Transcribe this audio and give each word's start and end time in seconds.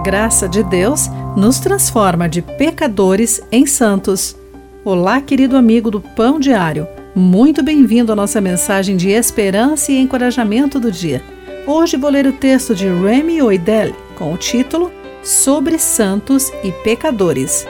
graça 0.00 0.48
de 0.48 0.62
Deus 0.62 1.08
nos 1.36 1.60
transforma 1.60 2.28
de 2.28 2.40
pecadores 2.40 3.40
em 3.52 3.66
santos. 3.66 4.34
Olá, 4.82 5.20
querido 5.20 5.56
amigo 5.56 5.90
do 5.90 6.00
Pão 6.00 6.40
Diário. 6.40 6.88
Muito 7.14 7.62
bem-vindo 7.62 8.10
à 8.10 8.16
nossa 8.16 8.40
mensagem 8.40 8.96
de 8.96 9.10
esperança 9.10 9.92
e 9.92 9.98
encorajamento 9.98 10.80
do 10.80 10.90
dia. 10.90 11.22
Hoje 11.66 11.98
vou 11.98 12.10
ler 12.10 12.26
o 12.26 12.32
texto 12.32 12.74
de 12.74 12.88
Remy 12.88 13.42
Oidel 13.42 13.94
com 14.16 14.32
o 14.32 14.38
título 14.38 14.90
Sobre 15.22 15.78
Santos 15.78 16.50
e 16.64 16.72
Pecadores. 16.82 17.66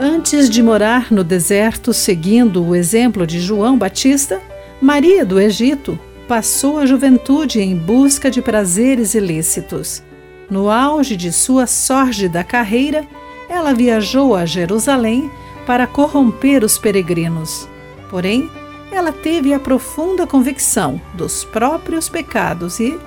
Antes 0.00 0.48
de 0.48 0.62
morar 0.62 1.12
no 1.12 1.22
deserto, 1.22 1.92
seguindo 1.92 2.64
o 2.64 2.74
exemplo 2.74 3.26
de 3.26 3.40
João 3.40 3.76
Batista, 3.76 4.40
Maria 4.80 5.26
do 5.26 5.38
Egito 5.38 5.98
passou 6.28 6.78
a 6.78 6.84
juventude 6.84 7.58
em 7.58 7.74
busca 7.74 8.30
de 8.30 8.42
prazeres 8.42 9.14
ilícitos. 9.14 10.02
No 10.50 10.70
auge 10.70 11.16
de 11.16 11.32
sua 11.32 11.66
sórdida 11.66 12.44
carreira, 12.44 13.04
ela 13.48 13.72
viajou 13.72 14.36
a 14.36 14.44
Jerusalém 14.44 15.30
para 15.66 15.86
corromper 15.86 16.62
os 16.62 16.76
peregrinos. 16.76 17.66
Porém, 18.10 18.48
ela 18.92 19.10
teve 19.10 19.54
a 19.54 19.58
profunda 19.58 20.26
convicção 20.26 21.00
dos 21.14 21.44
próprios 21.44 22.10
pecados 22.10 22.78
e, 22.78 22.98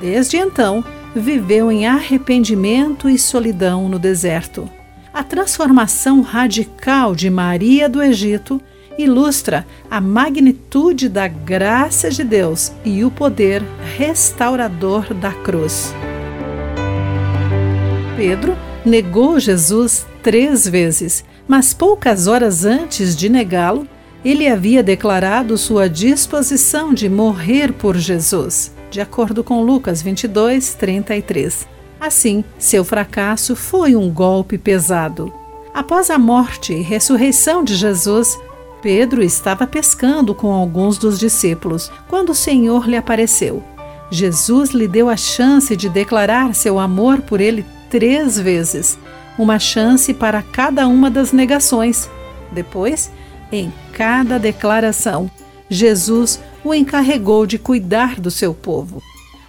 desde 0.00 0.36
então, 0.36 0.84
viveu 1.14 1.70
em 1.70 1.86
arrependimento 1.86 3.08
e 3.08 3.18
solidão 3.18 3.88
no 3.88 3.98
deserto. 3.98 4.68
A 5.14 5.22
transformação 5.22 6.22
radical 6.22 7.14
de 7.14 7.30
Maria 7.30 7.88
do 7.88 8.02
Egito 8.02 8.60
ilustra 8.98 9.64
a 9.88 10.00
magnitude 10.00 11.08
da 11.08 11.28
graça 11.28 12.10
de 12.10 12.24
Deus 12.24 12.72
e 12.84 13.04
o 13.04 13.10
poder 13.10 13.62
restaurador 13.96 15.14
da 15.14 15.32
cruz. 15.32 15.94
Pedro 18.16 18.56
negou 18.84 19.38
Jesus 19.38 20.04
três 20.22 20.66
vezes, 20.66 21.24
mas 21.46 21.72
poucas 21.72 22.26
horas 22.26 22.64
antes 22.64 23.16
de 23.16 23.28
negá-lo, 23.28 23.86
ele 24.24 24.48
havia 24.48 24.82
declarado 24.82 25.56
sua 25.56 25.88
disposição 25.88 26.92
de 26.92 27.08
morrer 27.08 27.72
por 27.72 27.96
Jesus, 27.96 28.74
de 28.90 29.00
acordo 29.00 29.44
com 29.44 29.62
Lucas 29.62 30.02
22, 30.02 30.74
33. 30.74 31.68
Assim, 32.00 32.44
seu 32.58 32.84
fracasso 32.84 33.54
foi 33.54 33.94
um 33.94 34.10
golpe 34.10 34.58
pesado. 34.58 35.32
Após 35.72 36.10
a 36.10 36.18
morte 36.18 36.72
e 36.72 36.82
ressurreição 36.82 37.62
de 37.62 37.76
Jesus, 37.76 38.36
Pedro 38.80 39.22
estava 39.22 39.66
pescando 39.66 40.34
com 40.34 40.52
alguns 40.52 40.98
dos 40.98 41.18
discípulos 41.18 41.90
quando 42.08 42.30
o 42.30 42.34
Senhor 42.34 42.88
lhe 42.88 42.96
apareceu. 42.96 43.62
Jesus 44.10 44.70
lhe 44.70 44.88
deu 44.88 45.08
a 45.08 45.16
chance 45.16 45.76
de 45.76 45.88
declarar 45.88 46.54
seu 46.54 46.78
amor 46.78 47.20
por 47.22 47.40
ele 47.40 47.66
três 47.90 48.38
vezes, 48.38 48.98
uma 49.38 49.58
chance 49.58 50.14
para 50.14 50.42
cada 50.42 50.86
uma 50.86 51.10
das 51.10 51.32
negações. 51.32 52.08
Depois, 52.52 53.10
em 53.52 53.72
cada 53.92 54.38
declaração, 54.38 55.30
Jesus 55.68 56.40
o 56.64 56.72
encarregou 56.72 57.46
de 57.46 57.58
cuidar 57.58 58.18
do 58.20 58.30
seu 58.30 58.54
povo. 58.54 59.02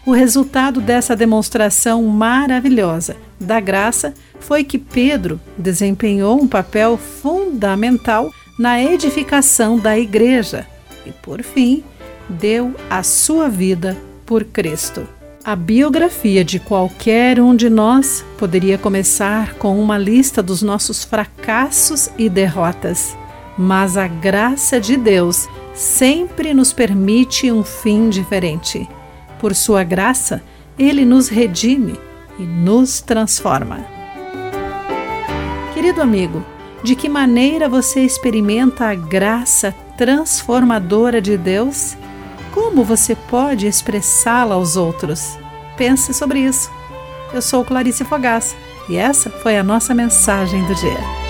O 0.05 0.11
resultado 0.11 0.81
dessa 0.81 1.15
demonstração 1.15 2.03
maravilhosa 2.05 3.15
da 3.39 3.59
graça 3.59 4.13
foi 4.39 4.63
que 4.63 4.77
Pedro 4.77 5.39
desempenhou 5.57 6.41
um 6.41 6.47
papel 6.47 6.97
fundamental 6.97 8.31
na 8.59 8.83
edificação 8.83 9.79
da 9.79 9.97
igreja 9.97 10.67
e, 11.05 11.11
por 11.11 11.41
fim, 11.41 11.81
deu 12.27 12.75
a 12.89 13.01
sua 13.03 13.47
vida 13.47 13.97
por 14.25 14.43
Cristo. 14.43 15.07
A 15.45 15.55
biografia 15.55 16.43
de 16.43 16.59
qualquer 16.59 17.39
um 17.39 17.55
de 17.55 17.69
nós 17.69 18.25
poderia 18.37 18.77
começar 18.77 19.53
com 19.53 19.79
uma 19.81 19.97
lista 19.97 20.43
dos 20.43 20.61
nossos 20.61 21.05
fracassos 21.05 22.09
e 22.17 22.27
derrotas, 22.27 23.17
mas 23.57 23.95
a 23.95 24.07
graça 24.07 24.77
de 24.77 24.97
Deus 24.97 25.47
sempre 25.73 26.53
nos 26.53 26.73
permite 26.73 27.49
um 27.49 27.63
fim 27.63 28.09
diferente. 28.09 28.89
Por 29.39 29.55
sua 29.55 29.85
graça, 29.85 30.43
ele 30.77 31.05
nos 31.05 31.29
redime 31.29 31.97
e 32.37 32.43
nos 32.43 32.99
transforma. 32.99 33.85
Querido 35.73 36.01
amigo, 36.01 36.43
de 36.83 36.95
que 36.95 37.09
maneira 37.09 37.67
você 37.67 38.01
experimenta 38.01 38.85
a 38.85 38.95
graça 38.95 39.73
transformadora 39.97 41.21
de 41.21 41.37
Deus? 41.37 41.97
Como 42.53 42.83
você 42.83 43.15
pode 43.15 43.67
expressá-la 43.67 44.55
aos 44.55 44.75
outros? 44.75 45.37
Pense 45.77 46.13
sobre 46.13 46.39
isso. 46.39 46.71
Eu 47.33 47.41
sou 47.41 47.63
Clarice 47.63 48.03
Fogaça 48.03 48.55
e 48.87 48.95
essa 48.95 49.29
foi 49.29 49.57
a 49.57 49.63
nossa 49.63 49.93
mensagem 49.93 50.65
do 50.65 50.75
dia. 50.75 51.28